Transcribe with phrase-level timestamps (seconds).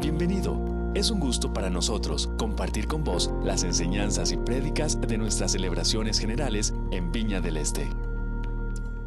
[0.00, 0.56] Bienvenido.
[0.94, 6.20] Es un gusto para nosotros compartir con vos las enseñanzas y prédicas de nuestras celebraciones
[6.20, 7.84] generales en Viña del Este.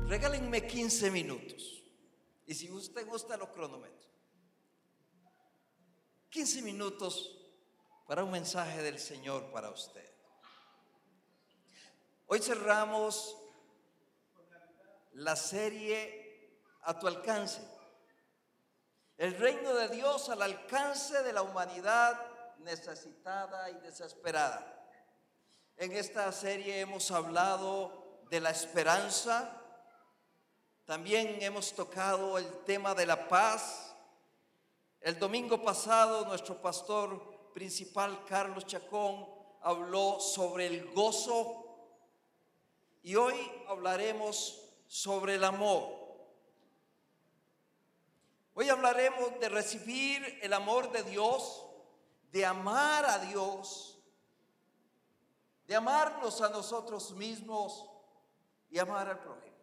[0.08, 1.82] Regálenme 15 minutos.
[2.46, 4.10] Y si usted gusta, lo cronometro.
[6.30, 7.40] 15 minutos
[8.06, 10.06] para un mensaje del Señor para usted.
[12.28, 13.38] Hoy cerramos
[15.14, 17.71] la serie A tu alcance.
[19.22, 22.20] El reino de Dios al alcance de la humanidad
[22.58, 24.84] necesitada y desesperada.
[25.78, 29.62] En esta serie hemos hablado de la esperanza,
[30.86, 33.96] también hemos tocado el tema de la paz.
[35.00, 39.30] El domingo pasado nuestro pastor principal, Carlos Chacón,
[39.62, 41.94] habló sobre el gozo
[43.04, 43.36] y hoy
[43.68, 46.01] hablaremos sobre el amor.
[48.54, 51.66] Hoy hablaremos de recibir el amor de Dios,
[52.32, 53.98] de amar a Dios,
[55.68, 57.90] de amarnos a nosotros mismos
[58.70, 59.56] y amar al prójimo.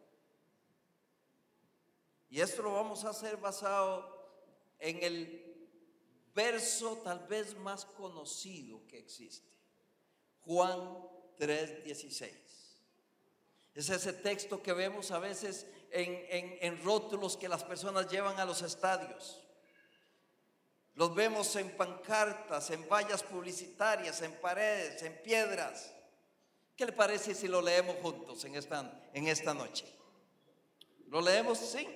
[2.31, 4.17] Y esto lo vamos a hacer basado
[4.79, 5.49] en el
[6.35, 9.57] verso tal vez más conocido que existe,
[10.43, 10.81] Juan
[11.37, 12.48] 3:16.
[13.79, 18.61] Es ese texto que vemos a veces en, rótulos que las personas llevan a los
[18.63, 19.41] estadios.
[20.97, 25.95] Los vemos en pancartas, en vallas publicitarias, en paredes, en piedras.
[26.77, 29.87] ¿Qué le parece si lo leemos juntos en esta, en esta noche?
[31.07, 31.59] ¿Lo leemos?
[31.59, 31.87] Sí.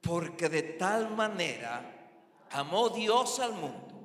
[0.00, 2.12] Porque de tal manera
[2.50, 3.96] amó Dios al mundo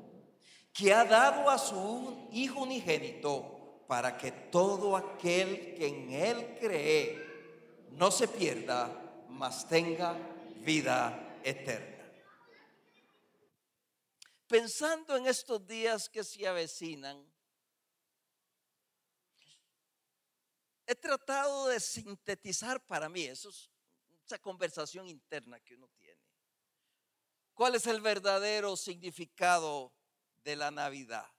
[0.74, 3.61] que ha dado a su Hijo unigénito
[3.92, 8.88] para que todo aquel que en Él cree no se pierda,
[9.28, 10.14] mas tenga
[10.64, 12.10] vida eterna.
[14.48, 17.22] Pensando en estos días que se avecinan,
[20.88, 23.70] he tratado de sintetizar para mí, eso es
[24.26, 26.22] esa conversación interna que uno tiene.
[27.54, 29.94] ¿Cuál es el verdadero significado
[30.46, 31.30] de la Navidad?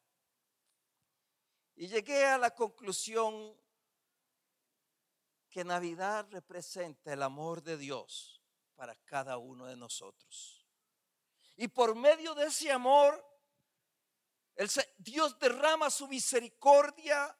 [1.74, 3.56] Y llegué a la conclusión
[5.48, 8.42] que Navidad representa el amor de Dios
[8.74, 10.66] para cada uno de nosotros.
[11.56, 13.22] Y por medio de ese amor,
[14.96, 17.38] Dios derrama su misericordia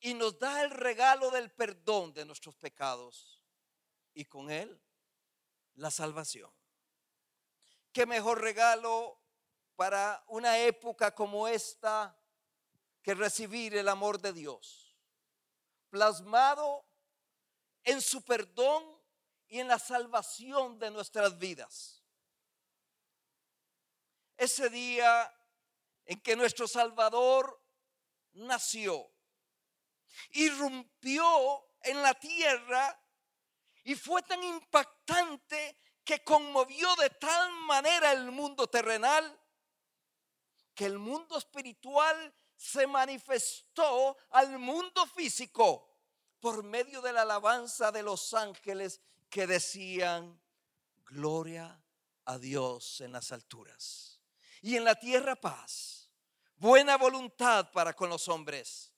[0.00, 3.42] y nos da el regalo del perdón de nuestros pecados.
[4.14, 4.80] Y con él,
[5.74, 6.52] la salvación.
[7.92, 9.20] ¿Qué mejor regalo
[9.76, 12.18] para una época como esta
[13.04, 14.96] que recibir el amor de Dios?
[15.90, 16.86] Plasmado
[17.84, 18.82] en su perdón
[19.46, 22.02] y en la salvación de nuestras vidas.
[24.38, 25.32] Ese día
[26.06, 27.62] en que nuestro Salvador
[28.32, 29.12] nació,
[30.30, 32.98] irrumpió en la tierra
[33.84, 39.38] y fue tan impactante que conmovió de tal manera el mundo terrenal
[40.74, 45.90] que el mundo espiritual se manifestó al mundo físico
[46.40, 49.00] por medio de la alabanza de los ángeles
[49.30, 50.40] que decían,
[51.06, 51.82] gloria
[52.24, 54.20] a Dios en las alturas
[54.62, 56.10] y en la tierra paz,
[56.56, 58.92] buena voluntad para con los hombres.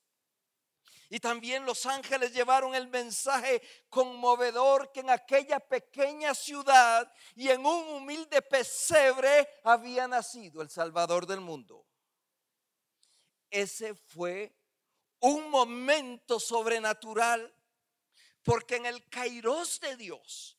[1.08, 7.64] Y también los ángeles llevaron el mensaje conmovedor que en aquella pequeña ciudad y en
[7.64, 11.86] un humilde pesebre había nacido el Salvador del mundo.
[13.50, 14.54] Ese fue
[15.20, 17.52] un momento sobrenatural,
[18.42, 20.58] porque en el kairos de Dios,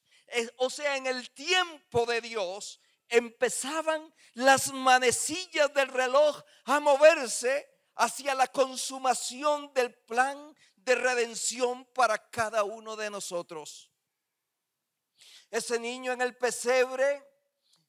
[0.58, 8.36] o sea, en el tiempo de Dios, empezaban las manecillas del reloj a moverse hacia
[8.36, 13.92] la consumación del plan de redención para cada uno de nosotros.
[15.50, 17.27] Ese niño en el pesebre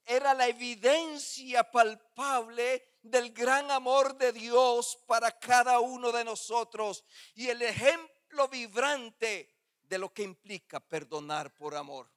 [0.08, 7.49] era la evidencia palpable del gran amor de Dios para cada uno de nosotros y
[7.49, 12.10] el ejemplo vibrante de lo que implica perdonar por amor.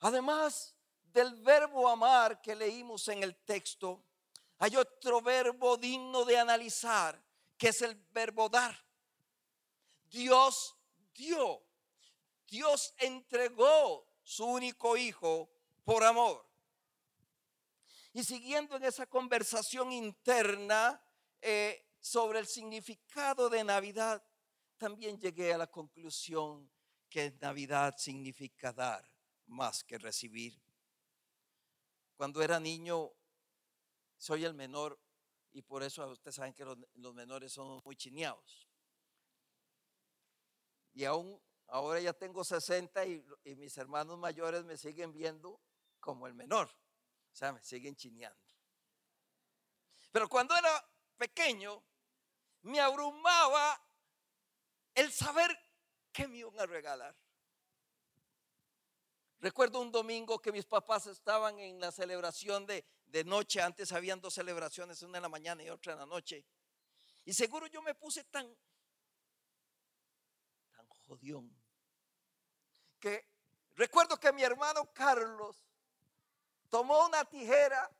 [0.00, 0.74] Además
[1.12, 4.02] del verbo amar que leímos en el texto,
[4.58, 7.22] hay otro verbo digno de analizar,
[7.58, 8.74] que es el verbo dar.
[10.06, 10.74] Dios
[11.12, 11.62] dio,
[12.46, 15.48] Dios entregó su único hijo
[15.84, 16.44] por amor.
[18.12, 21.00] Y siguiendo en esa conversación interna
[21.40, 24.20] eh, sobre el significado de Navidad,
[24.78, 26.68] también llegué a la conclusión
[27.08, 29.08] que Navidad significa dar
[29.46, 30.60] más que recibir.
[32.16, 33.12] Cuando era niño,
[34.16, 34.98] soy el menor
[35.52, 38.66] y por eso ustedes saben que los, los menores son muy chineados.
[40.94, 43.24] Y aún ahora ya tengo 60 y,
[43.56, 45.60] mis hermanos mayores me siguen viendo
[46.00, 46.68] como el menor.
[47.32, 48.40] O sea, me siguen chineando.
[50.10, 50.70] Pero cuando era
[51.16, 51.82] pequeño,
[52.62, 53.80] me abrumaba
[54.94, 55.56] el saber
[56.12, 57.16] qué me iban a regalar.
[59.38, 63.60] Recuerdo un domingo que mis papás estaban en la celebración de, de noche.
[63.60, 66.46] Antes habían dos celebraciones, una en la mañana y otra en la noche.
[67.26, 68.56] Y seguro yo me puse tan
[71.06, 71.50] jodión,
[73.00, 73.26] que
[73.74, 75.56] recuerdo que mi hermano Carlos
[76.68, 77.90] tomó una tijera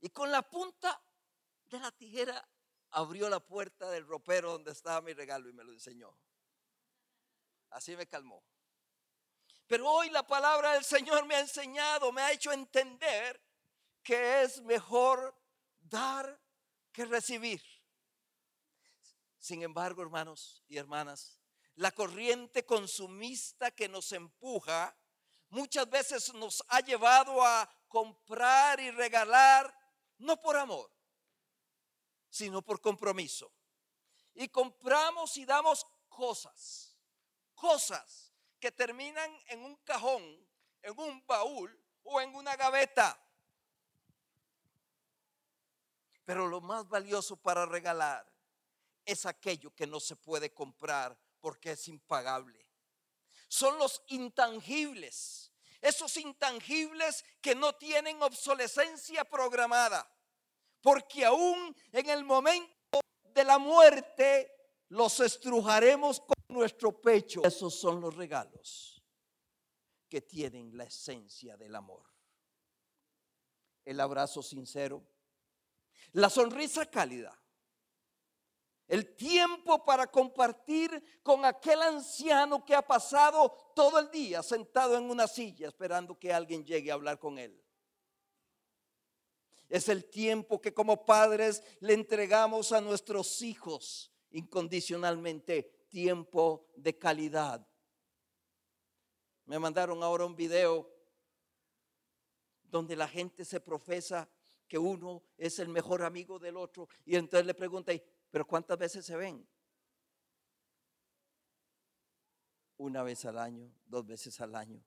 [0.00, 1.00] y con la punta
[1.66, 2.46] de la tijera
[2.90, 6.16] abrió la puerta del ropero donde estaba mi regalo y me lo enseñó.
[7.70, 8.44] Así me calmó.
[9.66, 13.40] Pero hoy la palabra del Señor me ha enseñado, me ha hecho entender
[14.02, 15.34] que es mejor
[15.80, 16.38] dar
[16.92, 17.62] que recibir.
[19.44, 21.38] Sin embargo, hermanos y hermanas,
[21.74, 24.96] la corriente consumista que nos empuja
[25.50, 29.70] muchas veces nos ha llevado a comprar y regalar,
[30.16, 30.90] no por amor,
[32.30, 33.52] sino por compromiso.
[34.32, 36.96] Y compramos y damos cosas,
[37.54, 40.22] cosas que terminan en un cajón,
[40.80, 43.22] en un baúl o en una gaveta.
[46.24, 48.33] Pero lo más valioso para regalar
[49.04, 52.66] es aquello que no se puede comprar porque es impagable.
[53.48, 60.10] Son los intangibles, esos intangibles que no tienen obsolescencia programada,
[60.80, 64.50] porque aún en el momento de la muerte
[64.88, 67.42] los estrujaremos con nuestro pecho.
[67.44, 69.02] Esos son los regalos
[70.08, 72.04] que tienen la esencia del amor.
[73.84, 75.04] El abrazo sincero,
[76.12, 77.38] la sonrisa cálida,
[78.86, 85.10] el tiempo para compartir con aquel anciano que ha pasado todo el día sentado en
[85.10, 87.60] una silla esperando que alguien llegue a hablar con él.
[89.68, 97.66] Es el tiempo que como padres le entregamos a nuestros hijos incondicionalmente tiempo de calidad.
[99.46, 100.90] Me mandaron ahora un video
[102.62, 104.28] donde la gente se profesa
[104.66, 107.92] que uno es el mejor amigo del otro y entonces le pregunta,
[108.34, 109.46] ¿pero cuántas veces se ven?
[112.78, 114.84] Una vez al año, dos veces al año.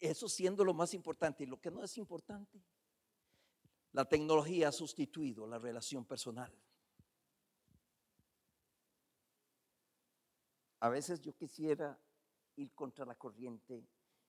[0.00, 2.60] Eso siendo lo más importante y lo que no es importante.
[3.92, 6.52] La tecnología ha sustituido la relación personal.
[10.80, 11.96] A veces yo quisiera
[12.56, 13.86] ir contra la corriente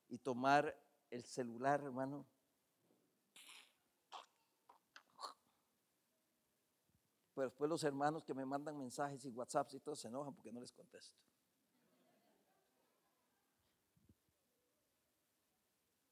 [0.10, 0.80] y tomar
[1.10, 2.28] el celular, hermano.
[7.34, 10.52] Pero después los hermanos que me mandan mensajes y WhatsApps y todo se enojan porque
[10.52, 11.18] no les contesto.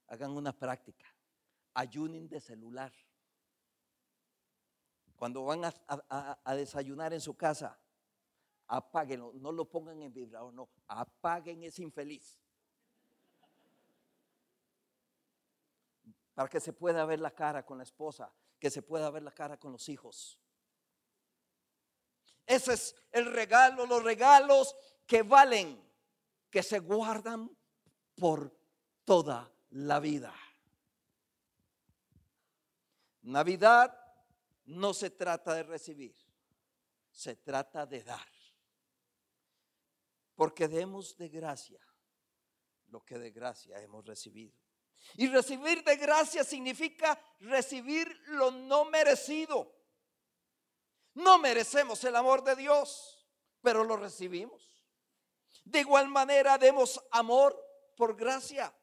[0.07, 1.05] Hagan una práctica.
[1.73, 2.91] Ayunen de celular.
[5.15, 7.79] Cuando van a, a desayunar en su casa,
[8.71, 12.39] apáguenlo, no lo pongan en vibrador, no, apaguen ese infeliz.
[16.33, 19.31] Para que se pueda ver la cara con la esposa, que se pueda ver la
[19.31, 20.39] cara con los hijos.
[22.51, 24.75] Ese es el regalo, los regalos
[25.07, 25.81] que valen,
[26.49, 27.49] que se guardan
[28.13, 28.53] por
[29.05, 30.35] toda la vida.
[33.21, 33.97] Navidad
[34.65, 36.13] no se trata de recibir,
[37.09, 38.27] se trata de dar.
[40.35, 41.79] Porque demos de gracia
[42.89, 44.57] lo que de gracia hemos recibido.
[45.15, 49.80] Y recibir de gracia significa recibir lo no merecido.
[51.13, 53.27] No merecemos el amor de Dios,
[53.61, 54.61] pero lo recibimos.
[55.65, 57.57] De igual manera demos amor
[57.95, 58.73] por gracia.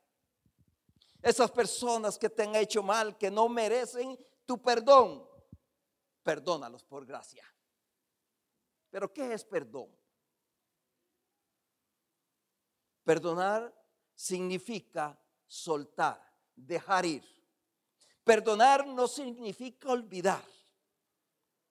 [1.22, 5.26] Esas personas que te han hecho mal, que no merecen tu perdón,
[6.22, 7.44] perdónalos por gracia.
[8.90, 9.94] Pero ¿qué es perdón?
[13.02, 13.74] Perdonar
[14.14, 16.22] significa soltar,
[16.54, 17.24] dejar ir.
[18.22, 20.44] Perdonar no significa olvidar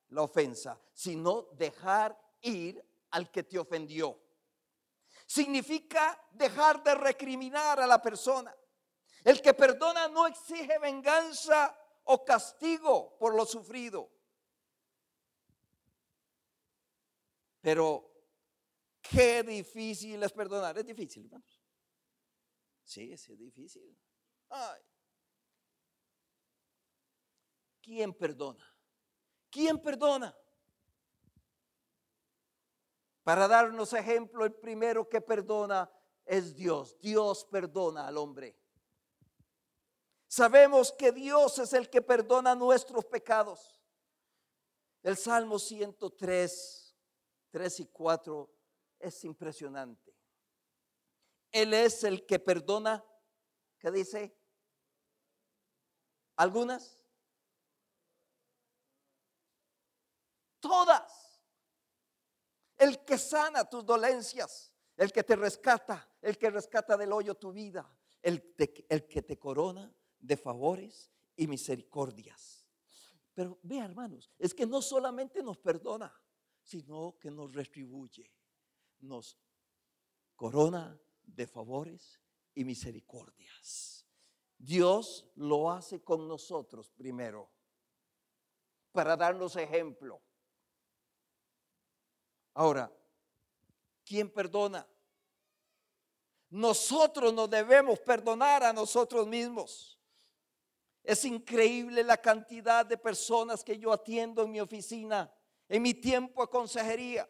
[0.10, 4.20] la ofensa, sino dejar ir al que te ofendió.
[5.26, 8.56] Significa dejar de recriminar a la persona.
[9.24, 14.10] El que perdona no exige venganza o castigo por lo sufrido.
[17.62, 18.08] Pero
[19.10, 20.78] Qué difícil es perdonar.
[20.78, 21.62] Es difícil, hermanos.
[22.84, 23.98] Sí, es difícil.
[24.50, 24.82] Ay,
[27.82, 28.66] ¿quién perdona?
[29.58, 30.38] ¿Quién perdona?
[33.24, 35.92] Para darnos ejemplo, el primero que perdona
[36.26, 36.96] es Dios.
[37.00, 38.56] Dios perdona al hombre.
[40.28, 43.82] Sabemos que Dios es el que perdona nuestros pecados.
[45.02, 46.96] El Salmo 103,
[47.50, 48.54] 3 y 4
[49.00, 50.16] es impresionante.
[51.52, 53.04] Él es el que perdona,
[53.80, 54.38] ¿qué dice?
[56.36, 56.97] ¿Algunas?
[60.68, 61.42] Todas.
[62.78, 67.52] El que sana tus dolencias, el que te rescata, el que rescata del hoyo tu
[67.52, 67.90] vida,
[68.22, 68.54] el,
[68.90, 72.68] el que te corona de favores y misericordias.
[73.34, 76.14] Pero vea, hermanos, es que no solamente nos perdona,
[76.62, 78.30] sino que nos retribuye,
[79.00, 79.40] nos
[80.36, 82.20] corona de favores
[82.54, 84.06] y misericordias.
[84.58, 87.50] Dios lo hace con nosotros primero,
[88.92, 90.22] para darnos ejemplo.
[92.58, 92.92] Ahora,
[94.04, 94.88] ¿quién perdona?
[96.50, 100.00] Nosotros nos debemos perdonar a nosotros mismos.
[101.04, 105.32] Es increíble la cantidad de personas que yo atiendo en mi oficina,
[105.70, 107.30] en mi tiempo de consejería,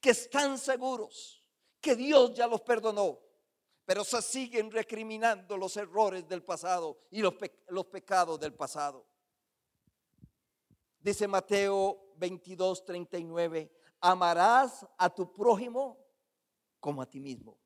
[0.00, 1.44] que están seguros
[1.80, 3.20] que Dios ya los perdonó,
[3.84, 7.34] pero se siguen recriminando los errores del pasado y los,
[7.68, 9.06] los pecados del pasado.
[10.98, 13.70] Dice Mateo 22, 39,
[14.00, 15.98] amarás a tu prójimo
[16.80, 17.58] como a ti mismo.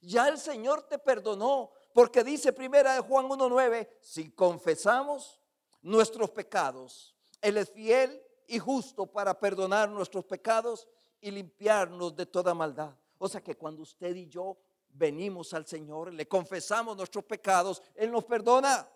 [0.00, 5.40] Ya el Señor te perdonó, porque dice primera de Juan 1.9, si confesamos
[5.80, 10.86] nuestros pecados, Él es fiel y justo para perdonar nuestros pecados
[11.20, 12.94] y limpiarnos de toda maldad.
[13.18, 14.58] O sea que cuando usted y yo
[14.88, 18.88] venimos al Señor, le confesamos nuestros pecados, Él nos perdona.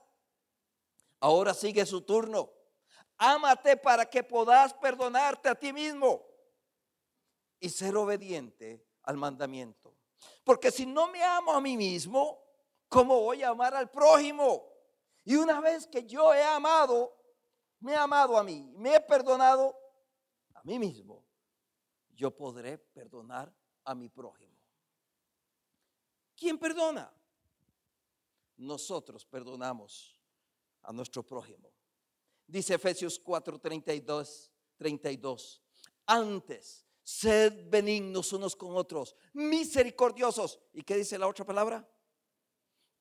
[1.20, 2.50] Ahora sigue su turno.
[3.18, 6.24] Ámate para que puedas perdonarte a ti mismo
[7.58, 9.96] y ser obediente al mandamiento.
[10.44, 12.38] Porque si no me amo a mí mismo,
[12.88, 14.64] ¿cómo voy a amar al prójimo?
[15.24, 17.14] Y una vez que yo he amado,
[17.80, 19.76] me he amado a mí, me he perdonado
[20.54, 21.24] a mí mismo,
[22.14, 24.56] yo podré perdonar a mi prójimo.
[26.36, 27.12] ¿Quién perdona?
[28.56, 30.20] Nosotros perdonamos
[30.82, 31.72] a nuestro prójimo.
[32.48, 35.62] Dice Efesios 4, 32, 32.
[36.06, 40.58] Antes, sed benignos unos con otros, misericordiosos.
[40.72, 41.86] ¿Y qué dice la otra palabra?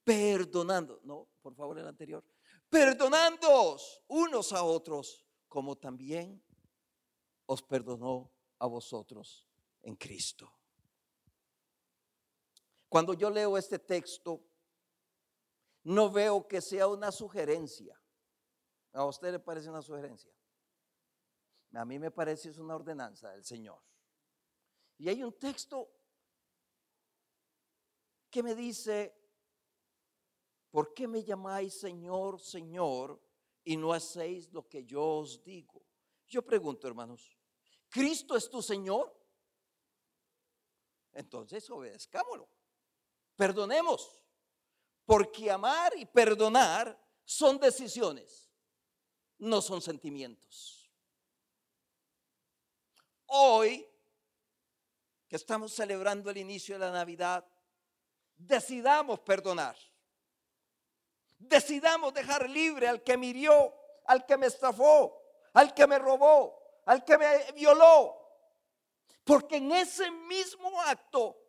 [0.04, 1.00] Perdonando.
[1.04, 2.25] No, por favor, el anterior.
[2.70, 3.77] Perdonando
[4.08, 6.44] unos a otros, como también
[7.46, 9.48] os perdonó a vosotros
[9.82, 10.51] en Cristo.
[12.89, 14.44] Cuando yo leo este texto,
[15.84, 17.98] no veo que sea una sugerencia.
[18.98, 20.32] ¿A usted le parece una sugerencia?
[21.74, 23.80] A mí me parece es una ordenanza del Señor.
[24.98, 25.88] Y hay un texto
[28.32, 29.16] que me dice,
[30.72, 33.22] ¿por qué me llamáis Señor, Señor
[33.63, 35.86] y no hacéis lo que yo os digo?
[36.25, 37.38] Yo pregunto, hermanos,
[37.89, 39.16] ¿Cristo es tu Señor?
[41.13, 42.50] Entonces obedezcámoslo.
[43.36, 44.24] Perdonemos,
[45.06, 48.47] porque amar y perdonar son decisiones,
[49.39, 50.89] no son sentimientos.
[53.27, 53.88] Hoy,
[55.27, 57.46] que estamos celebrando el inicio de la Navidad,
[58.36, 59.75] decidamos perdonar.
[61.38, 63.74] Decidamos dejar libre al que me hirió,
[64.06, 65.22] al que me estafó,
[65.53, 68.15] al que me robó, al que me violó.
[69.24, 71.48] Porque en ese mismo acto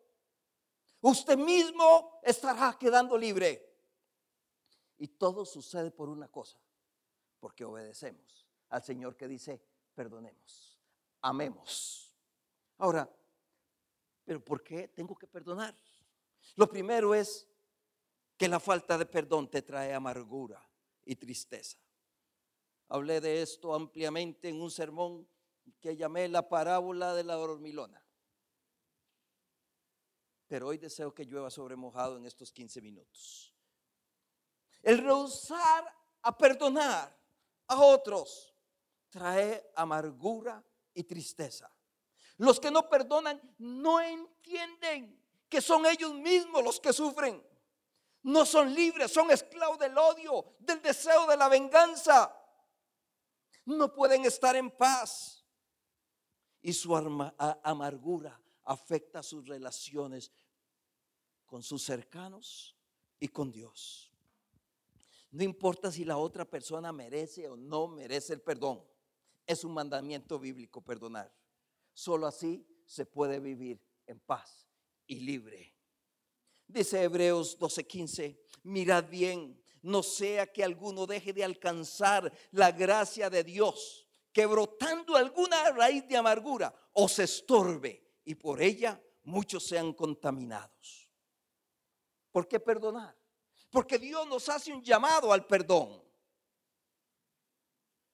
[1.00, 3.64] Usted mismo estará quedando libre.
[4.98, 6.58] Y todo sucede por una cosa,
[7.40, 9.60] porque obedecemos al Señor que dice,
[9.94, 10.78] perdonemos,
[11.22, 12.14] amemos.
[12.78, 13.10] Ahora,
[14.24, 15.74] ¿pero por qué tengo que perdonar?
[16.56, 17.48] Lo primero es
[18.36, 20.62] que la falta de perdón te trae amargura
[21.04, 21.78] y tristeza.
[22.88, 25.26] Hablé de esto ampliamente en un sermón
[25.80, 28.02] que llamé la parábola de la dormilona
[30.48, 33.54] pero hoy deseo que llueva sobre mojado en estos 15 minutos.
[34.82, 37.16] El rehusar a perdonar
[37.68, 38.54] a otros
[39.10, 41.70] trae amargura y tristeza.
[42.38, 47.44] Los que no perdonan no entienden que son ellos mismos los que sufren.
[48.22, 52.34] No son libres, son esclavos del odio, del deseo de la venganza.
[53.64, 55.44] No pueden estar en paz.
[56.60, 60.30] Y su amargura afecta sus relaciones
[61.46, 62.76] con sus cercanos
[63.18, 64.07] y con Dios.
[65.30, 68.82] No importa si la otra persona merece o no merece el perdón.
[69.46, 71.34] Es un mandamiento bíblico perdonar.
[71.92, 74.66] Solo así se puede vivir en paz
[75.06, 75.74] y libre.
[76.66, 83.44] Dice Hebreos 12:15, mirad bien, no sea que alguno deje de alcanzar la gracia de
[83.44, 91.10] Dios, que brotando alguna raíz de amargura os estorbe y por ella muchos sean contaminados.
[92.30, 93.16] ¿Por qué perdonar?
[93.70, 96.02] Porque Dios nos hace un llamado al perdón.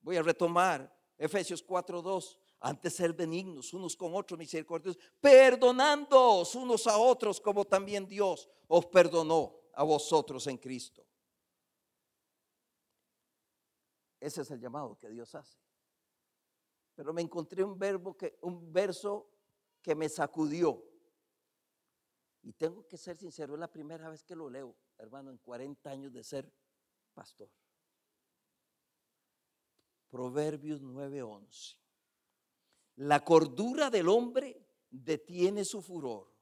[0.01, 2.39] Voy a retomar Efesios 4:2.
[2.61, 8.87] Antes ser benignos unos con otros, misericordiosos, perdonándoos unos a otros como también Dios os
[8.87, 11.07] perdonó a vosotros en Cristo.
[14.19, 15.59] Ese es el llamado que Dios hace.
[16.95, 19.31] Pero me encontré un verbo que un verso
[19.83, 20.83] que me sacudió.
[22.41, 25.91] Y tengo que ser sincero, es la primera vez que lo leo, hermano, en 40
[25.91, 26.53] años de ser
[27.15, 27.51] pastor.
[30.11, 31.79] Proverbios 9:11.
[32.97, 36.33] La cordura del hombre detiene su furor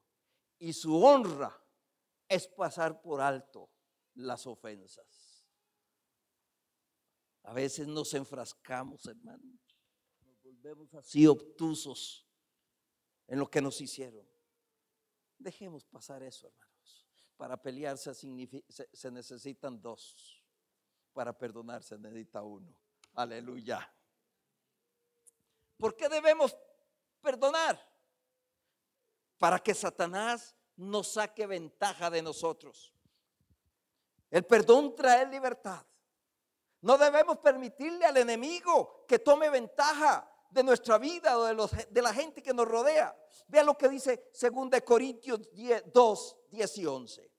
[0.58, 1.58] y su honra
[2.28, 3.70] es pasar por alto
[4.14, 5.46] las ofensas.
[7.44, 9.58] A veces nos enfrascamos, hermano.
[10.20, 12.28] Nos volvemos así obtusos
[13.26, 14.28] en lo que nos hicieron.
[15.38, 16.71] Dejemos pasar eso, hermanos.
[17.36, 20.42] Para pelearse se, necesitan dos.
[21.12, 22.74] Para perdonarse necesita uno.
[23.14, 23.92] Aleluya.
[25.76, 26.56] ¿Por qué debemos
[27.20, 27.80] perdonar?
[29.38, 32.94] Para que Satanás no saque ventaja de nosotros.
[34.30, 35.84] El perdón trae libertad.
[36.80, 42.02] No debemos permitirle al enemigo que tome ventaja de nuestra vida o de, los, de
[42.02, 43.16] la gente que nos rodea.
[43.48, 45.40] Vea lo que dice 2 Corintios
[45.86, 47.32] 2, 10 y 11.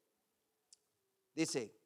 [1.36, 1.80] Dice,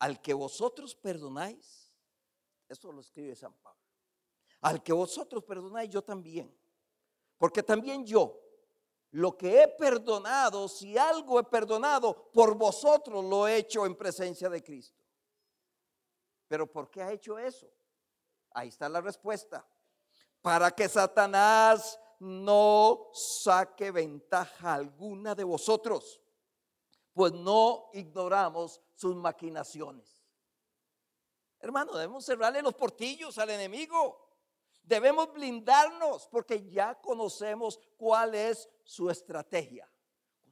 [0.00, 1.92] al que vosotros perdonáis,
[2.68, 3.80] eso lo escribe San Pablo,
[4.60, 6.54] al que vosotros perdonáis, yo también.
[7.38, 8.40] Porque también yo,
[9.12, 14.48] lo que he perdonado, si algo he perdonado, por vosotros lo he hecho en presencia
[14.48, 15.02] de Cristo.
[16.48, 17.72] Pero ¿por qué ha hecho eso?
[18.50, 19.66] Ahí está la respuesta.
[20.40, 26.22] Para que Satanás no saque ventaja alguna de vosotros,
[27.12, 30.22] pues no ignoramos sus maquinaciones.
[31.58, 34.30] Hermano, debemos cerrarle los portillos al enemigo.
[34.84, 39.90] Debemos blindarnos porque ya conocemos cuál es su estrategia.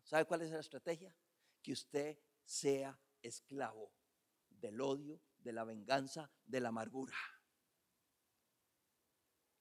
[0.03, 1.17] ¿Sabe cuál es la estrategia?
[1.63, 3.93] Que usted sea esclavo
[4.49, 7.17] del odio, de la venganza, de la amargura.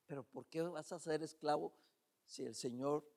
[0.08, 1.76] Pero ¿por qué vas a ser esclavo
[2.30, 3.12] si el Señor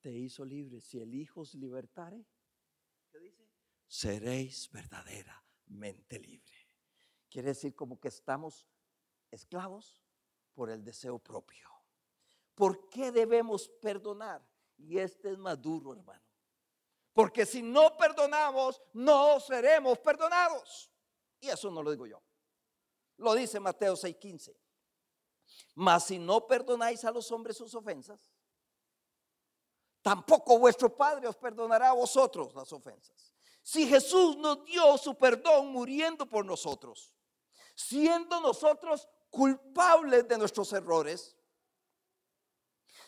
[0.00, 0.80] te hizo libre?
[0.80, 2.24] Si el Hijo os libertare.
[3.86, 6.54] Seréis verdaderamente libre.
[7.30, 8.68] Quiere decir como que estamos
[9.30, 10.02] esclavos
[10.52, 11.66] por el deseo propio.
[12.54, 14.46] ¿Por qué debemos perdonar?
[14.76, 16.22] Y este es más duro, hermano.
[17.14, 20.92] Porque si no perdonamos, no seremos perdonados.
[21.40, 22.22] Y eso no lo digo yo.
[23.16, 24.54] Lo dice Mateo 6:15.
[25.74, 28.32] Mas si no perdonáis a los hombres sus ofensas,
[30.02, 33.34] tampoco vuestro Padre os perdonará a vosotros las ofensas.
[33.62, 37.14] Si Jesús nos dio su perdón muriendo por nosotros,
[37.74, 41.36] siendo nosotros culpables de nuestros errores,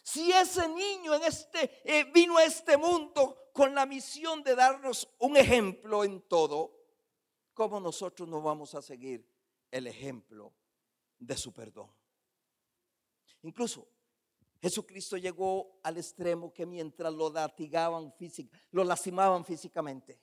[0.02, 5.08] si ese niño en este eh, vino a este mundo con la misión de darnos
[5.18, 6.76] un ejemplo en todo,
[7.54, 9.28] ¿cómo nosotros no vamos a seguir
[9.70, 10.54] el ejemplo
[11.18, 11.99] de su perdón?
[13.42, 13.88] Incluso
[14.60, 18.14] Jesucristo llegó al extremo que mientras lo latigaban
[18.72, 20.20] lo lastimaban físicamente.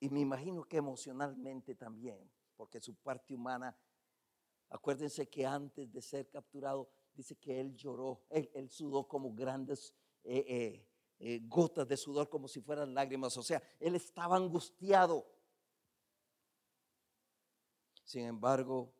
[0.00, 3.74] Y me imagino que emocionalmente también, porque su parte humana,
[4.68, 10.44] acuérdense que antes de ser capturado, dice que él lloró, él, sudó como grandes eh,
[10.46, 10.88] eh,
[11.20, 13.36] eh, gotas de sudor, como si fueran lágrimas.
[13.38, 15.24] O sea, él estaba angustiado.
[18.04, 18.94] Sin embargo,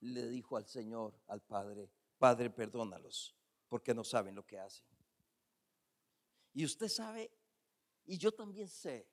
[0.00, 3.34] le dijo al Señor, al Padre, Padre, perdónalos,
[3.68, 4.86] porque no saben lo que hacen.
[6.52, 7.32] Y usted sabe,
[8.04, 9.08] y yo también sé,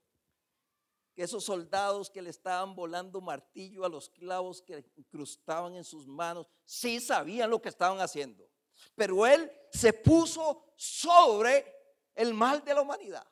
[1.13, 6.07] que esos soldados que le estaban volando martillo a los clavos que incrustaban en sus
[6.07, 8.49] manos, sí sabían lo que estaban haciendo.
[8.95, 11.65] Pero él se puso sobre
[12.15, 13.27] el mal de la humanidad.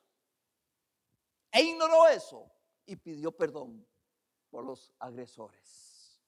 [1.52, 2.52] E ignoró eso
[2.86, 3.88] y pidió perdón
[4.50, 6.20] por los agresores.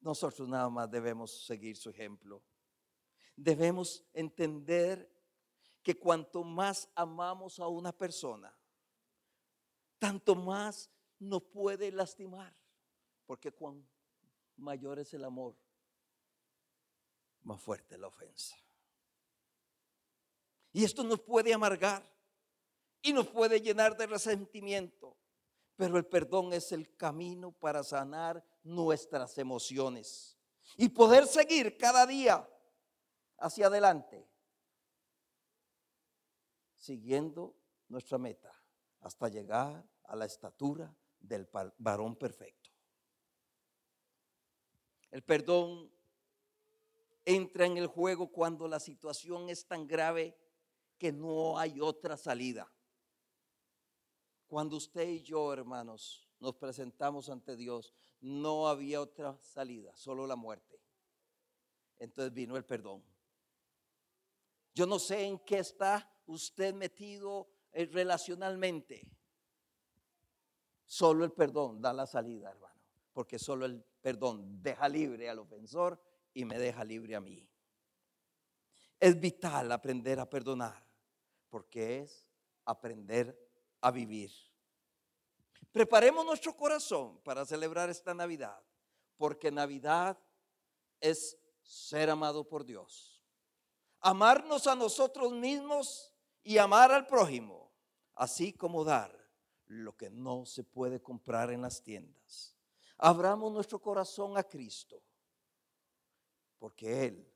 [0.00, 2.42] Nosotros nada más debemos seguir su ejemplo.
[3.34, 5.12] Debemos entender
[5.82, 8.52] que cuanto más amamos a una persona,
[9.98, 12.54] tanto más nos puede lastimar,
[13.24, 13.86] porque cuán
[14.56, 15.56] mayor es el amor,
[17.42, 18.56] más fuerte la ofensa.
[20.72, 22.04] Y esto nos puede amargar
[23.00, 25.16] y nos puede llenar de resentimiento,
[25.76, 30.36] pero el perdón es el camino para sanar nuestras emociones
[30.76, 32.48] y poder seguir cada día
[33.38, 34.26] hacia adelante,
[36.76, 37.54] siguiendo
[37.88, 38.52] nuestra meta
[39.00, 42.70] hasta llegar a la estatura del varón perfecto.
[45.10, 45.92] El perdón
[47.24, 50.36] entra en el juego cuando la situación es tan grave
[50.98, 52.70] que no hay otra salida.
[54.46, 60.36] Cuando usted y yo, hermanos, nos presentamos ante Dios, no había otra salida, solo la
[60.36, 60.80] muerte.
[61.98, 63.02] Entonces vino el perdón.
[64.74, 69.08] Yo no sé en qué está usted metido eh, relacionalmente.
[70.84, 72.80] Solo el perdón da la salida, hermano,
[73.12, 76.00] porque solo el perdón deja libre al ofensor
[76.32, 77.48] y me deja libre a mí.
[79.00, 80.86] Es vital aprender a perdonar,
[81.48, 82.26] porque es
[82.64, 83.45] aprender
[83.80, 84.30] a vivir.
[85.72, 88.62] Preparemos nuestro corazón para celebrar esta Navidad,
[89.16, 90.18] porque Navidad
[91.00, 93.22] es ser amado por Dios.
[94.00, 96.12] Amarnos a nosotros mismos
[96.42, 97.72] y amar al prójimo,
[98.14, 99.14] así como dar
[99.66, 102.56] lo que no se puede comprar en las tiendas.
[102.98, 105.02] Abramos nuestro corazón a Cristo,
[106.58, 107.34] porque Él,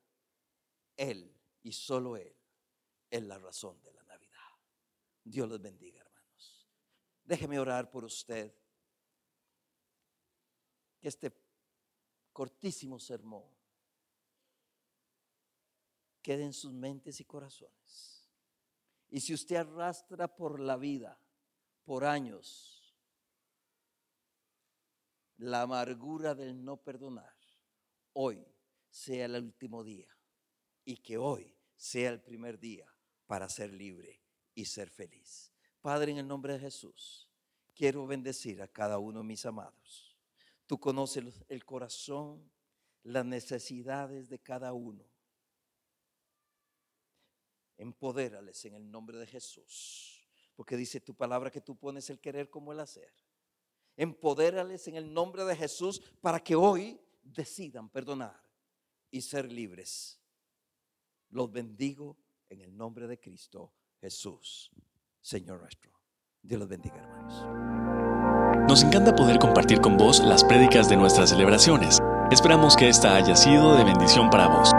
[0.96, 2.34] Él y solo Él
[3.10, 4.38] es la razón de la Navidad.
[5.24, 6.09] Dios los bendiga.
[7.30, 8.52] Déjeme orar por usted.
[10.98, 11.32] Que este
[12.32, 13.48] cortísimo sermón
[16.20, 18.28] quede en sus mentes y corazones.
[19.10, 21.20] Y si usted arrastra por la vida
[21.84, 22.96] por años
[25.36, 27.36] la amargura del no perdonar,
[28.12, 28.44] hoy
[28.90, 30.08] sea el último día
[30.84, 32.92] y que hoy sea el primer día
[33.28, 34.20] para ser libre
[34.52, 35.49] y ser feliz.
[35.80, 37.28] Padre, en el nombre de Jesús,
[37.74, 40.16] quiero bendecir a cada uno de mis amados.
[40.66, 42.50] Tú conoces el corazón,
[43.02, 45.04] las necesidades de cada uno.
[47.76, 50.28] Empodérales en el nombre de Jesús.
[50.54, 53.12] Porque dice tu palabra que tú pones el querer como el hacer.
[53.96, 58.40] Empodérales en el nombre de Jesús para que hoy decidan perdonar
[59.10, 60.20] y ser libres.
[61.30, 62.16] Los bendigo
[62.48, 64.70] en el nombre de Cristo Jesús,
[65.22, 65.90] Señor nuestro.
[66.42, 67.44] Dios los bendiga, hermanos.
[68.68, 71.98] Nos encanta poder compartir con vos las prédicas de nuestras celebraciones.
[72.30, 74.70] Esperamos que esta haya sido de bendición para vos.